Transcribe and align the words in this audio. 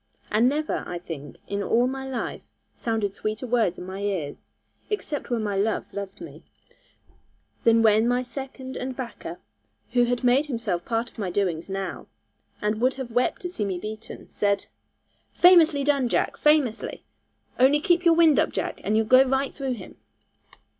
And 0.31 0.49
never, 0.49 0.83
I 0.87 0.97
think, 0.97 1.37
in 1.47 1.61
all 1.61 1.85
my 1.85 2.09
life, 2.09 2.41
sounded 2.75 3.13
sweeter 3.13 3.45
words 3.45 3.77
in 3.77 3.85
my 3.85 3.99
ears 3.99 4.49
(except 4.89 5.29
when 5.29 5.43
my 5.43 5.55
love 5.55 5.85
loved 5.93 6.19
me) 6.19 6.41
than 7.65 7.83
when 7.83 8.07
my 8.07 8.23
second 8.23 8.75
and 8.77 8.95
backer, 8.95 9.39
who 9.91 10.05
had 10.05 10.23
made 10.23 10.47
himself 10.47 10.85
part 10.85 11.11
of 11.11 11.19
my 11.19 11.29
doings 11.29 11.69
now, 11.69 12.07
and 12.63 12.81
would 12.81 12.95
have 12.95 13.11
wept 13.11 13.43
to 13.43 13.49
see 13.49 13.63
me 13.63 13.77
beaten, 13.77 14.27
said, 14.31 14.65
'Famously 15.35 15.83
done, 15.83 16.09
Jack, 16.09 16.35
famously! 16.35 17.03
Only 17.59 17.79
keep 17.79 18.03
your 18.03 18.15
wind 18.15 18.39
up, 18.39 18.49
Jack, 18.51 18.81
and 18.83 18.97
you'll 18.97 19.05
go 19.05 19.23
right 19.23 19.53
through 19.53 19.73
him!' 19.73 19.97